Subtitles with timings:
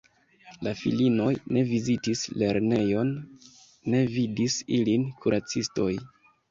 [0.67, 3.13] La filinoj ne vizitis lernejon,
[3.93, 5.93] ne vidis ilin kuracistoj.